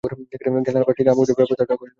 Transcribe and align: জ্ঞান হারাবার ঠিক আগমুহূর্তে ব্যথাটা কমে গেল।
জ্ঞান 0.03 0.75
হারাবার 0.75 0.95
ঠিক 0.97 1.07
আগমুহূর্তে 1.07 1.33
ব্যথাটা 1.39 1.65
কমে 1.69 1.79
গেল। 1.79 1.89